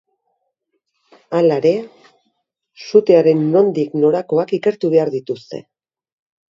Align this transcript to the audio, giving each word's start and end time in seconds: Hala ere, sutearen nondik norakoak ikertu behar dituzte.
Hala 1.39 1.57
ere, 1.63 1.73
sutearen 2.87 3.47
nondik 3.53 3.97
norakoak 4.05 4.59
ikertu 4.61 4.95
behar 4.97 5.15
dituzte. 5.21 5.67